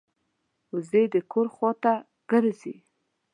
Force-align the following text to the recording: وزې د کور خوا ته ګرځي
وزې 0.73 1.03
د 1.13 1.15
کور 1.31 1.47
خوا 1.55 1.71
ته 1.83 1.93
ګرځي 2.31 2.75